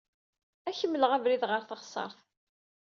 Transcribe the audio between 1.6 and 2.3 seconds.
teɣsert.